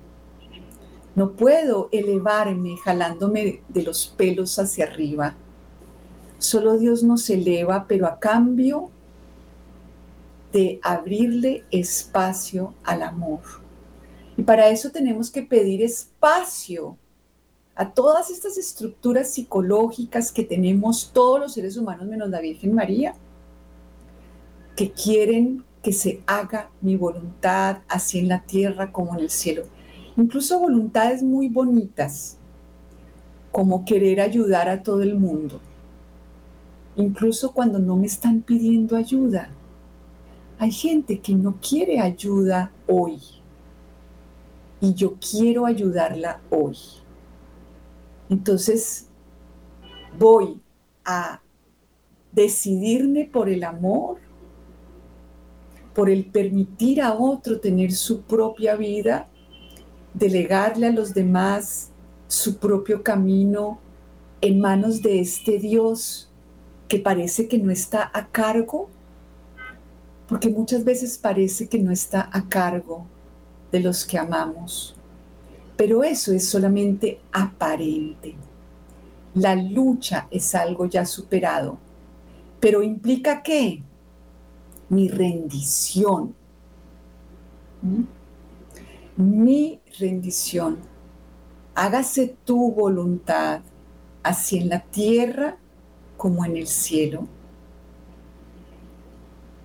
[1.21, 5.35] No puedo elevarme jalándome de los pelos hacia arriba.
[6.39, 8.89] Solo Dios nos eleva, pero a cambio
[10.51, 13.43] de abrirle espacio al amor.
[14.39, 16.97] Y para eso tenemos que pedir espacio
[17.75, 23.15] a todas estas estructuras psicológicas que tenemos todos los seres humanos menos la Virgen María,
[24.75, 29.65] que quieren que se haga mi voluntad, así en la tierra como en el cielo.
[30.17, 32.37] Incluso voluntades muy bonitas,
[33.53, 35.61] como querer ayudar a todo el mundo.
[36.97, 39.51] Incluso cuando no me están pidiendo ayuda.
[40.59, 43.19] Hay gente que no quiere ayuda hoy.
[44.81, 46.77] Y yo quiero ayudarla hoy.
[48.29, 49.07] Entonces,
[50.19, 50.61] voy
[51.05, 51.41] a
[52.33, 54.19] decidirme por el amor,
[55.95, 59.29] por el permitir a otro tener su propia vida,
[60.15, 61.91] delegarle a los demás
[62.29, 63.79] su propio camino
[64.41, 66.31] en manos de este Dios
[66.89, 68.89] que parece que no está a cargo,
[70.29, 73.07] porque muchas veces parece que no está a cargo
[73.71, 74.97] de los que amamos,
[75.77, 78.35] pero eso es solamente aparente.
[79.35, 81.79] La lucha es algo ya superado,
[82.59, 83.83] pero implica que
[84.89, 86.35] mi rendición,
[89.21, 90.79] mi rendición,
[91.75, 93.61] hágase tu voluntad,
[94.23, 95.59] así en la tierra
[96.17, 97.27] como en el cielo.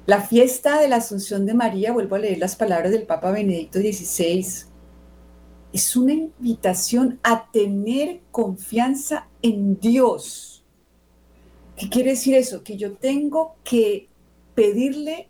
[0.05, 3.79] La fiesta de la Asunción de María, vuelvo a leer las palabras del Papa Benedicto
[3.79, 4.45] XVI,
[5.73, 10.63] es una invitación a tener confianza en Dios.
[11.75, 12.63] ¿Qué quiere decir eso?
[12.63, 14.07] Que yo tengo que
[14.53, 15.27] pedirle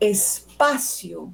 [0.00, 1.32] espacio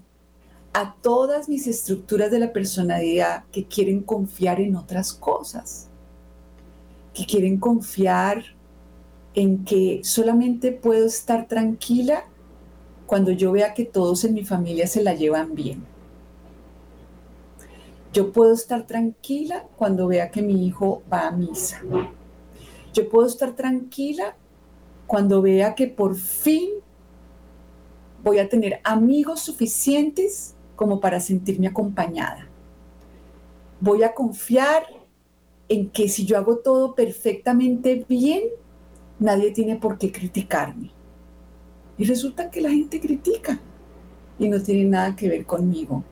[0.73, 5.89] a todas mis estructuras de la personalidad que quieren confiar en otras cosas,
[7.13, 8.45] que quieren confiar
[9.35, 12.25] en que solamente puedo estar tranquila
[13.07, 15.85] cuando yo vea que todos en mi familia se la llevan bien.
[18.13, 21.81] Yo puedo estar tranquila cuando vea que mi hijo va a misa.
[22.93, 24.37] Yo puedo estar tranquila
[25.07, 26.71] cuando vea que por fin
[28.23, 32.49] voy a tener amigos suficientes como para sentirme acompañada.
[33.83, 34.85] Voy a confiar
[35.69, 38.45] en que si yo hago todo perfectamente bien,
[39.19, 40.91] nadie tiene por qué criticarme.
[41.99, 43.61] Y resulta que la gente critica
[44.39, 46.03] y no tiene nada que ver conmigo.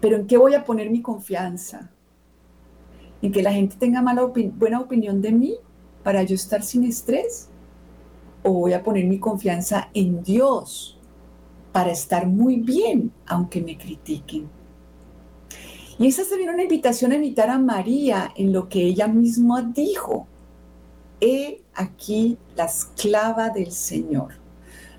[0.00, 1.92] Pero ¿en qué voy a poner mi confianza?
[3.22, 5.54] ¿En que la gente tenga mala buena opinión de mí
[6.02, 7.50] para yo estar sin estrés?
[8.42, 10.97] o voy a poner mi confianza en Dios
[11.78, 14.50] para estar muy bien aunque me critiquen.
[15.96, 19.62] Y esa es también una invitación a imitar a María en lo que ella misma
[19.62, 20.26] dijo.
[21.20, 24.32] He aquí la esclava del Señor.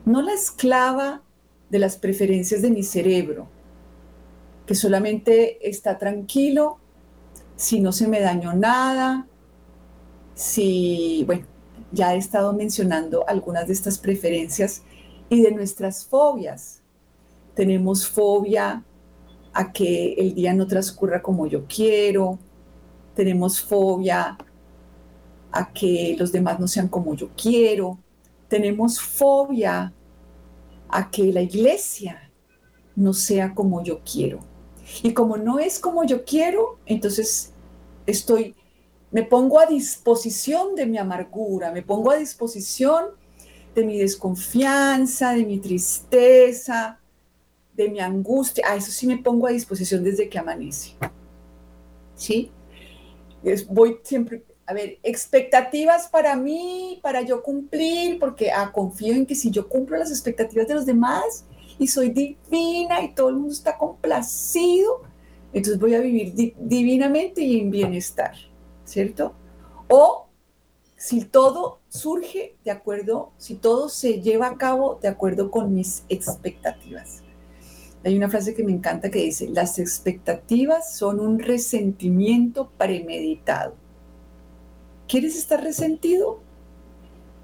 [0.06, 1.22] No la esclava
[1.70, 3.50] de las preferencias de mi cerebro,
[4.66, 6.78] que solamente está tranquilo
[7.58, 9.28] si no se me dañó nada,
[10.34, 11.46] si, bueno,
[11.92, 14.84] ya he estado mencionando algunas de estas preferencias
[15.30, 16.82] y de nuestras fobias.
[17.56, 18.84] Tenemos fobia
[19.54, 22.40] a que el día no transcurra como yo quiero,
[23.16, 24.38] tenemos fobia
[25.52, 27.98] a que los demás no sean como yo quiero,
[28.48, 29.94] tenemos fobia
[30.88, 32.32] a que la iglesia
[32.96, 34.40] no sea como yo quiero.
[35.04, 37.54] Y como no es como yo quiero, entonces
[38.06, 38.56] estoy
[39.12, 43.06] me pongo a disposición de mi amargura, me pongo a disposición
[43.80, 47.00] de mi desconfianza, de mi tristeza,
[47.74, 48.66] de mi angustia.
[48.68, 50.96] A eso sí me pongo a disposición desde que amanece.
[52.16, 52.52] ¿Sí?
[53.70, 59.34] voy siempre, a ver, expectativas para mí, para yo cumplir, porque ah, confío en que
[59.34, 61.46] si yo cumplo las expectativas de los demás
[61.78, 65.04] y soy divina y todo el mundo está complacido,
[65.54, 68.34] entonces voy a vivir divinamente y en bienestar.
[68.90, 69.34] ¿cierto?
[69.88, 70.28] O
[71.00, 76.04] si todo surge de acuerdo, si todo se lleva a cabo de acuerdo con mis
[76.10, 77.24] expectativas.
[78.04, 83.76] Hay una frase que me encanta que dice, las expectativas son un resentimiento premeditado.
[85.08, 86.42] ¿Quieres estar resentido?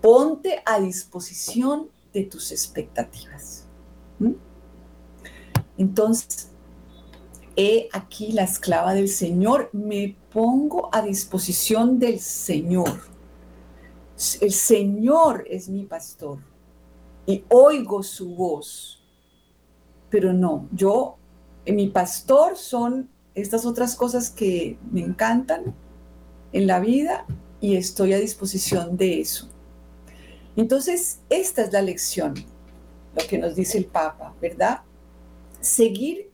[0.02, 3.68] Ponte a disposición de tus expectativas.
[5.78, 6.50] Entonces,
[7.56, 13.15] he aquí la esclava del Señor, me pongo a disposición del Señor.
[14.40, 16.40] El Señor es mi pastor
[17.26, 19.04] y oigo su voz.
[20.10, 21.18] Pero no, yo,
[21.66, 25.76] mi pastor son estas otras cosas que me encantan
[26.54, 27.26] en la vida
[27.60, 29.50] y estoy a disposición de eso.
[30.56, 32.36] Entonces, esta es la lección,
[33.16, 34.82] lo que nos dice el Papa, ¿verdad?
[35.60, 36.32] Seguir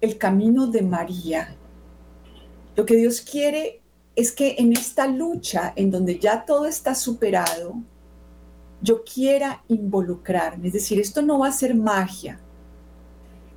[0.00, 1.56] el camino de María.
[2.76, 3.80] Lo que Dios quiere
[4.16, 7.74] es que en esta lucha, en donde ya todo está superado,
[8.80, 10.68] yo quiera involucrarme.
[10.68, 12.38] Es decir, esto no va a ser magia.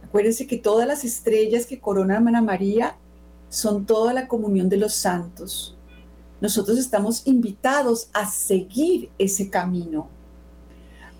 [0.03, 2.97] Acuérdense que todas las estrellas que coronan a María
[3.49, 5.77] son toda la comunión de los santos.
[6.39, 10.07] Nosotros estamos invitados a seguir ese camino,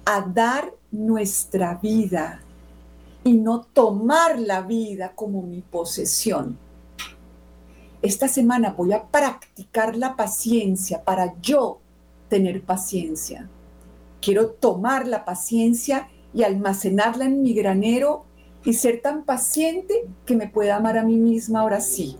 [0.05, 2.41] a dar nuestra vida
[3.23, 6.57] y no tomar la vida como mi posesión.
[8.01, 11.79] Esta semana voy a practicar la paciencia para yo
[12.29, 13.49] tener paciencia.
[14.21, 18.25] Quiero tomar la paciencia y almacenarla en mi granero
[18.63, 22.17] y ser tan paciente que me pueda amar a mí misma ahora sí.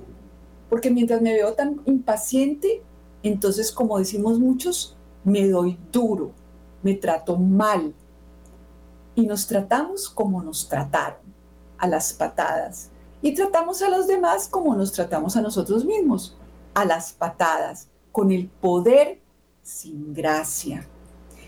[0.70, 2.82] Porque mientras me veo tan impaciente,
[3.22, 6.32] entonces, como decimos muchos, me doy duro,
[6.82, 7.94] me trato mal.
[9.14, 11.22] Y nos tratamos como nos trataron,
[11.78, 12.90] a las patadas.
[13.22, 16.38] Y tratamos a los demás como nos tratamos a nosotros mismos,
[16.74, 19.20] a las patadas, con el poder
[19.64, 20.88] sin gracia.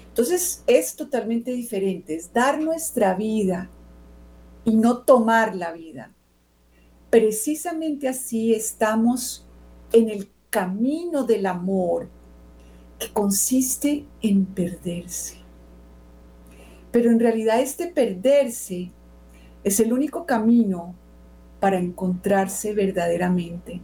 [0.07, 3.69] Entonces es totalmente diferente, es dar nuestra vida
[4.65, 6.13] y no tomar la vida.
[7.09, 9.47] Precisamente así estamos
[9.93, 12.09] en el camino del amor
[12.97, 15.37] que consiste en perderse.
[16.91, 18.91] Pero en realidad este perderse
[19.63, 20.95] es el único camino
[21.59, 23.81] para encontrarse verdaderamente,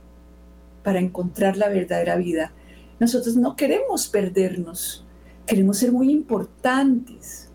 [0.83, 2.53] para encontrar la verdadera vida.
[2.99, 5.05] Nosotros no queremos perdernos,
[5.45, 7.49] queremos ser muy importantes,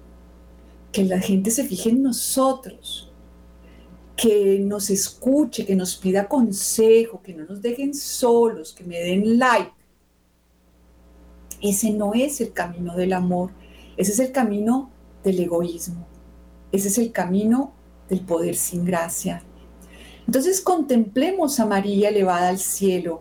[0.93, 3.13] que la gente se fije en nosotros,
[4.17, 9.39] que nos escuche, que nos pida consejo, que no nos dejen solos, que me den
[9.39, 9.73] like.
[11.63, 13.51] Ese no es el camino del amor,
[13.97, 14.91] ese es el camino
[15.23, 16.07] del egoísmo,
[16.73, 17.73] ese es el camino
[18.09, 19.45] del poder sin gracia.
[20.31, 23.21] Entonces contemplemos a María elevada al cielo,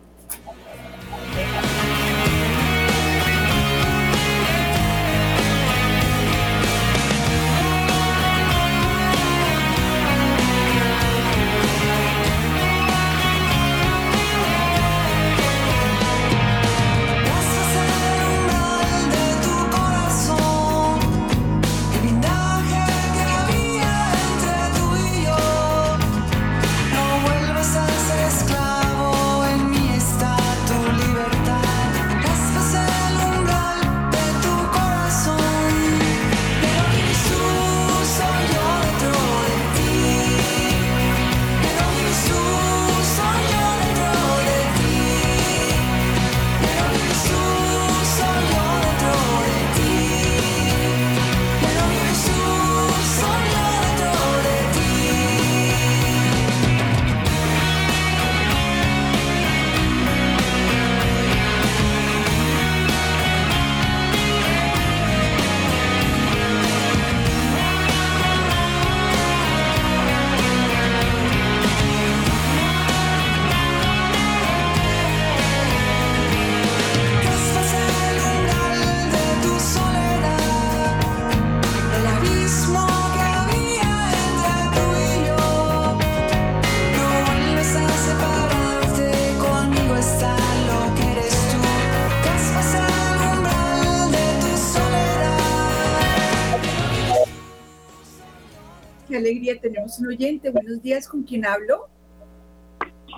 [99.99, 100.49] Un oyente.
[100.51, 101.87] Buenos días, ¿con quién hablo?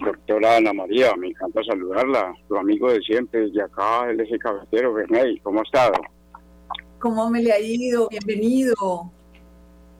[0.04, 4.94] Doctora Ana María, me encanta saludarla, tu amigo de siempre, desde acá, el eje cabecero,
[4.94, 5.94] Bernay, ¿cómo ha estado?
[7.00, 8.08] ¿Cómo me le ha ido?
[8.10, 8.76] Bienvenido.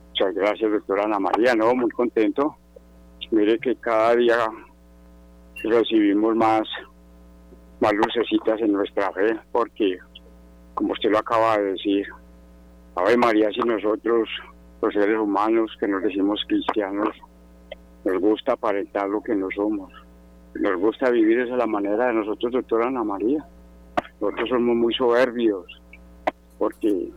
[0.08, 1.54] Muchas gracias, doctora Ana María.
[1.54, 2.56] No, muy contento.
[3.30, 4.48] Mire que cada día
[5.62, 6.62] recibimos más,
[7.80, 9.98] más lucecitas en nuestra fe, porque,
[10.74, 12.06] como usted lo acaba de decir,
[12.96, 14.28] Ave María, si nosotros,
[14.80, 17.16] los seres humanos que nos decimos cristianos,
[18.04, 19.92] nos gusta aparentar lo que no somos,
[20.54, 23.44] nos gusta vivir esa la manera de nosotros, doctora Ana María.
[24.20, 25.66] Nosotros somos muy soberbios,
[26.58, 27.10] porque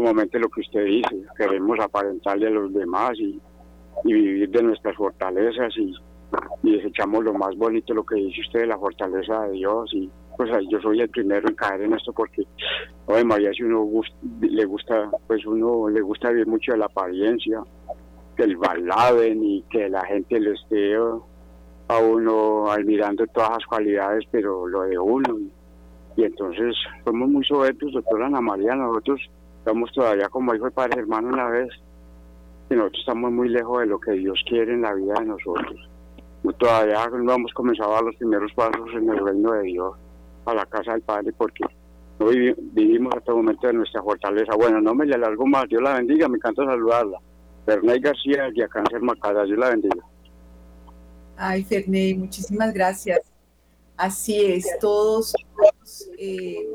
[0.00, 3.40] momento lo que usted dice, queremos aparentarle a los demás y,
[4.04, 5.94] vivir de nuestras fortalezas y,
[6.62, 10.80] desechamos lo más bonito, lo que dice usted la fortaleza de Dios y pues yo
[10.80, 12.42] soy el primero en caer en esto porque,
[13.06, 13.88] oye María, si uno
[14.40, 17.62] le gusta, pues uno le gusta vivir mucho la apariencia,
[18.36, 24.24] que el baladen y que la gente le esté a uno admirando todas las cualidades,
[24.30, 25.38] pero lo de uno.
[26.16, 29.20] Y, entonces somos muy soberbios, doctora Ana María, nosotros
[29.58, 31.70] estamos todavía como hijo de padre hermano una vez,
[32.70, 35.88] y nosotros estamos muy lejos de lo que Dios quiere en la vida de nosotros.
[36.58, 39.94] Todavía no hemos comenzado a los primeros pasos en el reino de Dios,
[40.52, 41.64] a la casa del Padre, porque
[42.18, 44.54] no vivimos hasta el momento de nuestra fortaleza.
[44.56, 47.18] Bueno, no me le alargo más, Dios la bendiga, me encanta saludarla.
[47.66, 50.04] Ferney García, de Cáncer Macada, Dios la bendiga.
[51.36, 53.20] Ay, Ferney, muchísimas gracias.
[53.96, 55.34] Así es, todos,
[56.18, 56.66] eh,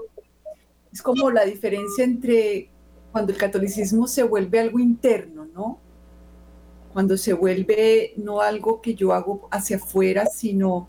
[0.91, 2.69] es como la diferencia entre
[3.11, 5.79] cuando el catolicismo se vuelve algo interno, ¿no?
[6.93, 10.87] Cuando se vuelve no algo que yo hago hacia afuera, sino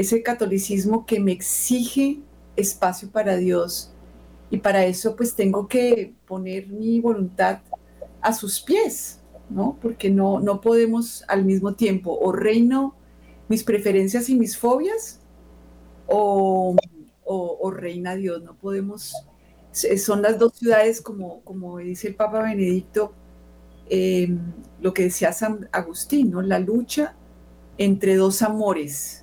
[0.00, 2.20] ese catolicismo que me exige
[2.56, 3.92] espacio para Dios.
[4.50, 7.60] Y para eso pues tengo que poner mi voluntad
[8.20, 9.78] a sus pies, ¿no?
[9.80, 12.94] Porque no, no podemos al mismo tiempo o reino
[13.48, 15.20] mis preferencias y mis fobias
[16.06, 16.76] o,
[17.24, 19.14] o reina Dios, no podemos
[19.72, 23.12] son las dos ciudades, como, como dice el Papa Benedicto,
[23.88, 24.38] em,
[24.80, 27.14] lo que decía San Agustín, la lucha
[27.78, 29.19] entre dos amores,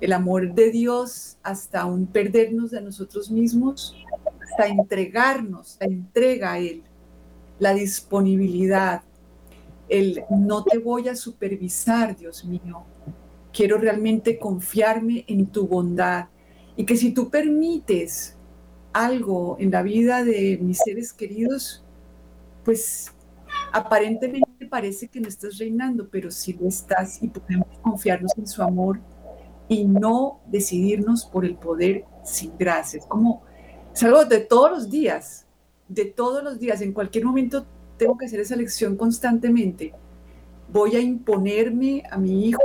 [0.00, 3.96] el amor de Dios hasta un perdernos de nosotros mismos,
[4.42, 6.82] hasta entregarnos, la entrega a Él,
[7.58, 9.02] la disponibilidad,
[9.88, 12.84] el no te voy a supervisar, Dios mío,
[13.52, 16.26] quiero realmente confiarme en tu bondad.
[16.76, 18.36] Y que si tú permites
[18.92, 21.84] algo en la vida de mis seres queridos,
[22.64, 23.12] pues
[23.72, 28.62] aparentemente parece que no estás reinando, pero sí lo estás y podemos confiarnos en su
[28.62, 29.00] amor
[29.68, 33.06] y no decidirnos por el poder sin gracias.
[33.06, 33.42] Como
[33.94, 35.46] es algo de todos los días,
[35.88, 37.66] de todos los días, en cualquier momento
[37.96, 39.92] tengo que hacer esa lección constantemente.
[40.72, 42.62] ¿Voy a imponerme a mi hijo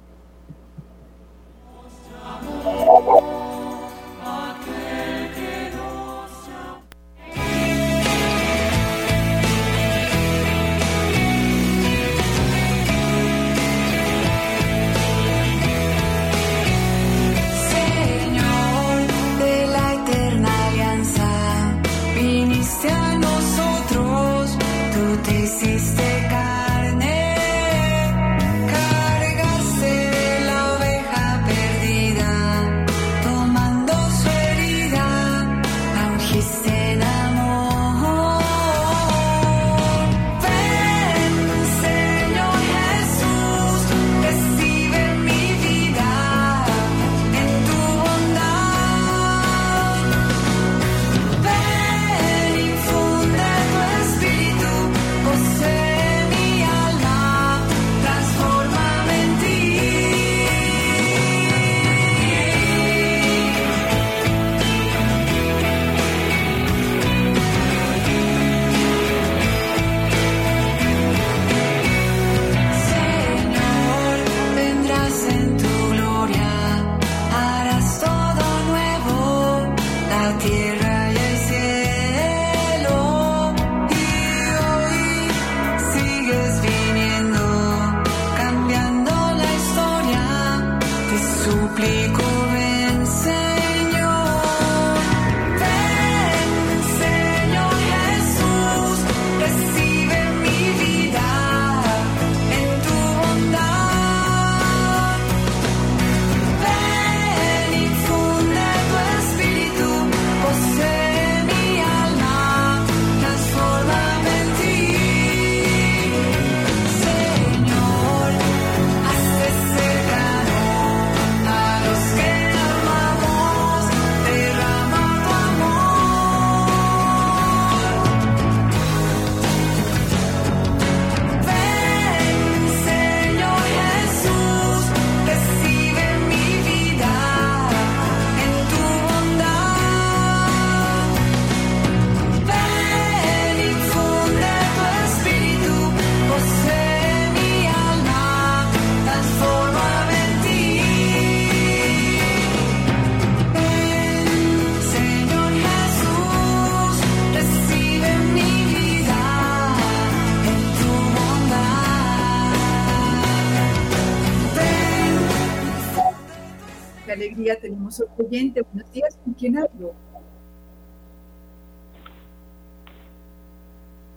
[167.56, 168.62] Tenemos otro oyente.
[168.62, 169.94] Buenos días, ¿con quién hablo?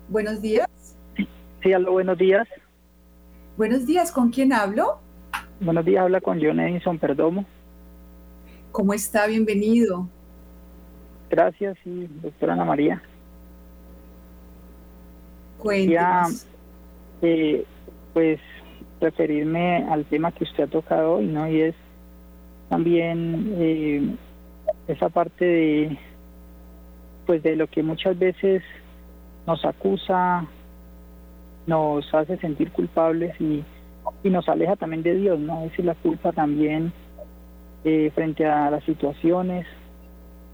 [0.09, 0.69] Buenos días.
[1.63, 2.49] Sí, aló, buenos días.
[3.57, 4.99] Buenos días, ¿con quién hablo?
[5.61, 7.45] Buenos días, habla con John Edison Perdomo.
[8.73, 9.27] ¿Cómo está?
[9.27, 10.09] Bienvenido.
[11.29, 13.03] Gracias, y doctora Ana María.
[15.59, 16.47] Cuéntanos.
[17.23, 17.65] Eh,
[18.15, 18.41] pues
[19.01, 21.49] referirme al tema que usted ha tocado hoy, ¿no?
[21.49, 21.75] Y es
[22.71, 24.15] también eh,
[24.87, 25.99] esa parte de,
[27.27, 28.63] pues de lo que muchas veces
[29.47, 30.47] nos acusa,
[31.67, 33.65] nos hace sentir culpables y,
[34.23, 35.65] y nos aleja también de Dios, ¿no?
[35.65, 36.93] Es la culpa también
[37.85, 39.67] eh, frente a las situaciones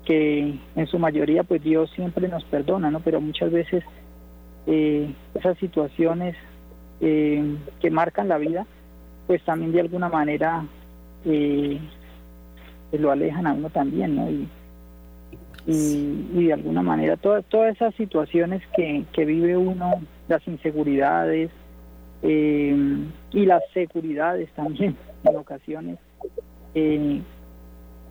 [0.07, 3.01] que en su mayoría pues Dios siempre nos perdona, ¿no?
[3.01, 3.85] Pero muchas veces
[4.67, 6.35] eh, esas situaciones
[7.01, 8.67] eh, que marcan la vida
[9.27, 10.64] pues también de alguna manera
[12.99, 14.30] lo alejan a uno también, ¿no?
[14.30, 14.49] Y,
[15.66, 21.51] y, de alguna manera todas todas esas situaciones que, que vive uno, las inseguridades
[22.22, 22.76] eh,
[23.32, 25.99] y las seguridades también en ocasiones,
[26.74, 27.20] eh,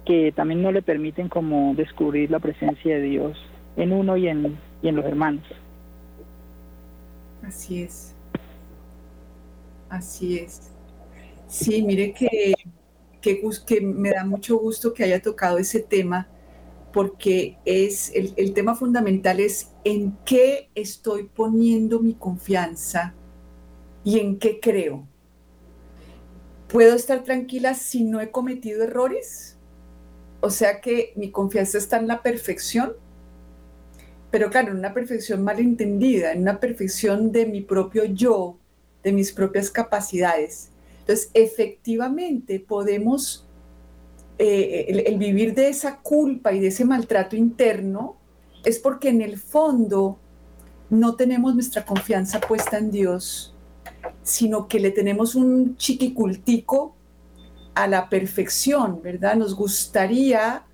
[0.06, 3.38] que también no le permiten como descubrir la presencia de Dios
[3.78, 5.44] en uno y en, y en los hermanos.
[7.44, 8.16] Así es.
[9.90, 10.72] Así es.
[11.48, 12.54] Sí, mire que,
[13.34, 16.28] que, me da mucho gusto que haya tocado ese tema
[16.94, 23.14] porque es el, el, tema fundamental es en qué estoy poniendo mi confianza
[24.04, 25.06] y en qué creo.
[26.70, 29.58] ¿Puedo estar tranquila si no he cometido errores?
[30.40, 32.94] O sea que mi confianza está en la perfección,
[34.32, 38.58] pero claro, en una perfección malentendida, en una perfección de mi propio yo,
[39.04, 40.72] de mis propias capacidades.
[41.06, 43.46] Entonces, efectivamente podemos
[44.40, 48.18] eh, el, vivir de esa culpa y de ese maltrato interno
[48.64, 50.18] es porque en el fondo
[50.90, 53.56] no tenemos nuestra confianza puesta en Dios,
[54.24, 56.96] sino que le tenemos un chiquicultico
[57.76, 59.36] a la perfección, ¿verdad?
[59.36, 60.66] Nos gustaría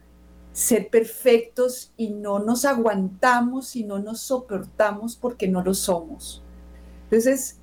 [0.54, 6.42] ser perfectos y no nos aguantamos y no nos soportamos porque no lo somos.
[7.04, 7.61] Entonces,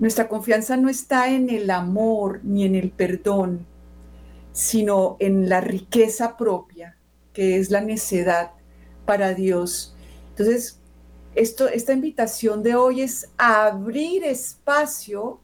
[0.00, 3.66] nuestra confianza no está en el amor ni en el perdón,
[4.50, 6.96] sino en la riqueza propia,
[7.34, 8.52] que es la necedad
[9.04, 9.94] para Dios.
[10.30, 10.80] Entonces,
[11.34, 15.38] esto, esta invitación de hoy es abrir espacio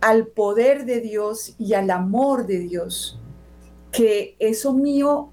[0.00, 3.20] al poder de Dios y al amor de Dios.
[3.92, 5.30] Que eso mío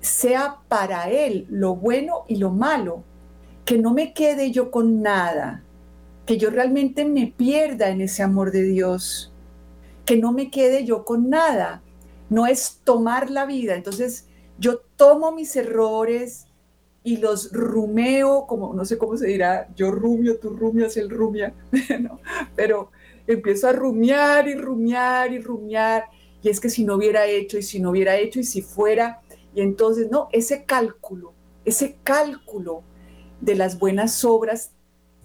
[0.00, 3.02] sea para Él, lo bueno y lo malo.
[3.64, 5.64] Que no me quede yo con nada.
[6.26, 9.32] Que yo realmente me pierda en ese amor de Dios.
[10.04, 11.82] Que no me quede yo con nada
[12.28, 13.74] no es tomar la vida.
[13.74, 14.26] Entonces,
[14.58, 16.46] yo tomo mis errores
[17.02, 21.54] y los rumeo, como no sé cómo se dirá, yo rumio, tú rumias, él rumia,
[22.56, 22.90] pero
[23.28, 26.06] empiezo a rumiar y rumiar y rumiar.
[26.42, 29.20] Y es que si no hubiera hecho y si no hubiera hecho y si fuera,
[29.54, 31.32] y entonces, no, ese cálculo,
[31.64, 32.82] ese cálculo
[33.40, 34.72] de las buenas obras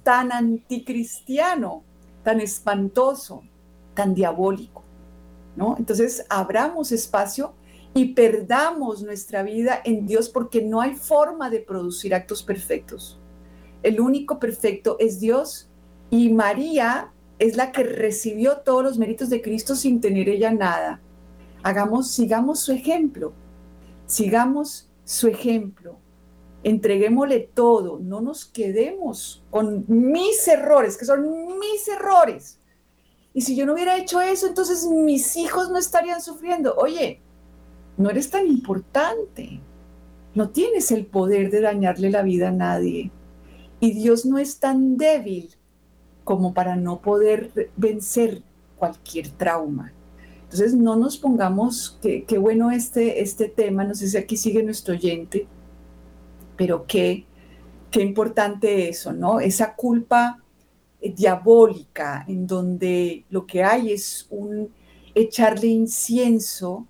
[0.03, 1.83] tan anticristiano,
[2.23, 3.43] tan espantoso,
[3.93, 4.83] tan diabólico.
[5.77, 7.53] Entonces, abramos espacio
[7.93, 13.19] y perdamos nuestra vida en Dios porque no hay forma de producir actos perfectos.
[13.83, 15.69] El único perfecto es Dios
[16.09, 21.01] y María es la que recibió todos los méritos de Cristo sin tener ella nada.
[21.63, 23.33] Hagamos, sigamos su ejemplo,
[24.05, 25.97] sigamos su ejemplo,
[26.63, 31.23] entreguémosle todo, no nos quedemos con mis errores, que son
[31.59, 32.59] mis errores,
[33.33, 36.75] y si yo no hubiera hecho eso, entonces mis hijos no estarían sufriendo.
[36.75, 37.21] Oye,
[37.97, 39.61] no eres tan importante.
[40.35, 43.11] No tienes el poder de dañarle la vida a nadie.
[43.79, 45.49] Y Dios no es tan débil
[46.23, 48.43] como para no poder vencer
[48.77, 49.93] cualquier trauma.
[50.43, 54.93] Entonces no nos pongamos, qué, bueno este, este tema, no sé si aquí sigue nuestro
[54.93, 55.47] oyente,
[56.61, 57.25] pero qué,
[57.89, 59.39] qué importante eso, ¿no?
[59.39, 60.37] Esa culpa
[61.01, 64.69] diabólica, en donde lo que hay es un
[65.15, 66.85] echarle incienso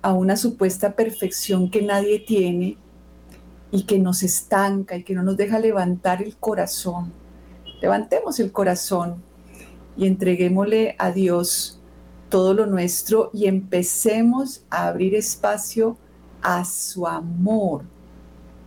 [0.00, 2.78] a una supuesta perfección que nadie tiene
[3.70, 7.12] y que nos estanca y que no nos deja levantar el corazón.
[7.82, 9.22] Levantemos el corazón
[9.98, 11.78] y entreguémosle a Dios
[12.30, 15.98] todo lo nuestro y empecemos a abrir espacio
[16.40, 17.84] a su amor,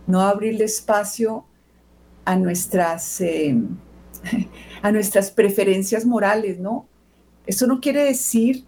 [0.06, 1.44] no abrirle espacio
[2.24, 3.20] a nuestras...
[3.20, 3.56] Eh,
[4.82, 6.86] a nuestras preferencias morales, ¿no?
[7.46, 8.64] Eso no quiere decir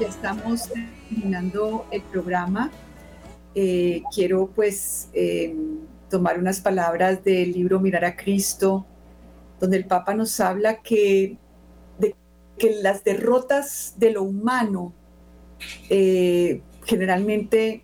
[0.00, 0.70] Ya estamos
[1.10, 2.70] terminando el programa.
[3.54, 5.54] Eh, quiero pues eh,
[6.08, 8.86] tomar unas palabras del libro Mirar a Cristo,
[9.60, 11.36] donde el Papa nos habla que,
[12.56, 14.94] que las derrotas de lo humano
[15.90, 17.82] eh, generalmente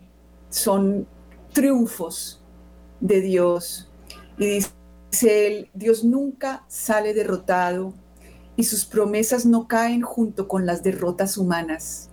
[0.48, 1.06] son
[1.52, 2.42] triunfos
[3.00, 3.90] de Dios.
[4.38, 7.92] Y dice él, Dios nunca sale derrotado
[8.56, 12.10] y sus promesas no caen junto con las derrotas humanas.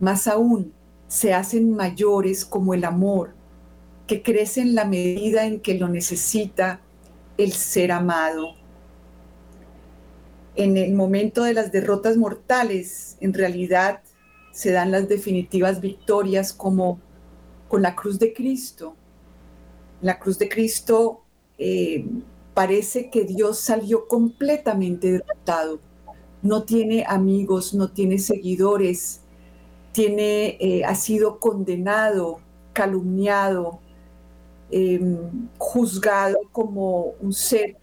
[0.00, 0.72] Más aún,
[1.06, 3.34] se hacen mayores como el amor,
[4.06, 6.80] que crece en la medida en que lo necesita
[7.38, 8.54] el ser amado.
[10.56, 14.00] En el momento de las derrotas mortales, en realidad
[14.52, 17.00] se dan las definitivas victorias como
[17.68, 18.94] con la cruz de Cristo.
[20.00, 21.22] La cruz de Cristo
[21.58, 22.04] eh,
[22.54, 25.80] parece que Dios salió completamente derrotado.
[26.42, 29.20] No tiene amigos, no tiene seguidores,
[29.92, 32.40] tiene, eh, ha sido condenado,
[32.72, 33.80] calumniado,
[34.70, 35.00] eh,
[35.58, 37.76] juzgado como un ser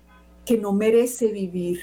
[0.46, 1.80] que no merece vivir.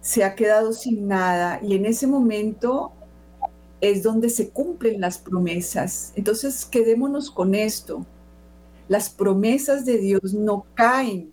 [0.00, 2.92] Se ha quedado sin nada y en ese momento
[3.80, 6.12] es donde se cumplen las promesas.
[6.16, 8.04] Entonces, quedémonos con esto.
[8.88, 11.32] Las promesas de Dios no caen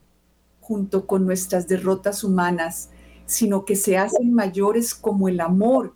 [0.67, 2.89] junto con nuestras derrotas humanas,
[3.25, 5.93] sino que se hacen mayores como el amor,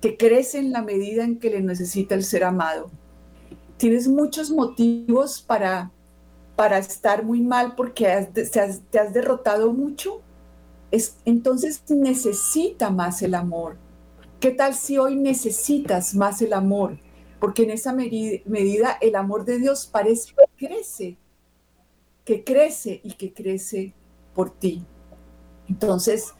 [0.00, 2.90] que crece en la medida en que le necesita el ser amado.
[3.76, 5.90] Tienes muchos motivos para,
[6.56, 10.20] para estar muy mal porque has, te, has, te has derrotado mucho.
[10.90, 13.76] Es, entonces necesita más el amor
[14.44, 16.98] ¿Qué tal si hoy necesitas más el amor?
[17.40, 21.16] Porque en esa medida el amor de Dios parece que crece,
[22.26, 23.94] que crece y que crece
[24.34, 24.84] por ti.
[25.68, 26.34] Entonces,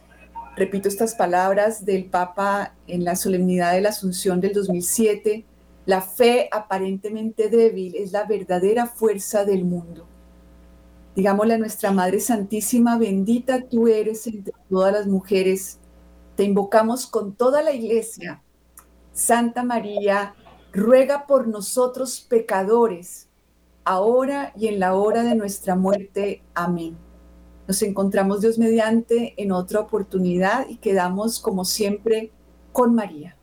[0.55, 5.45] repito estas palabras del Papa en la solemnidad de la Asunción del 2007,
[5.85, 10.07] la fe aparentemente débil es la verdadera fuerza del mundo.
[11.15, 15.79] Digámosle a nuestra Madre Santísima, bendita tú eres entre todas las mujeres,
[16.35, 18.41] te invocamos con toda la iglesia.
[19.13, 20.35] Santa María,
[20.73, 23.29] ruega por nosotros pecadores,
[23.85, 26.43] ahora y en la hora de nuestra muerte.
[26.53, 26.97] Amén.
[27.67, 32.31] Nos encontramos Dios mediante en otra oportunidad y quedamos como siempre
[32.71, 33.35] con María.